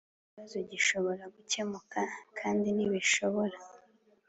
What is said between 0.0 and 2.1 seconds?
Ikibazo gishobore gukemuka